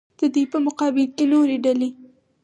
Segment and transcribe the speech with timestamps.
[0.19, 1.89] د دوی په مقابل کې نورې ډلې.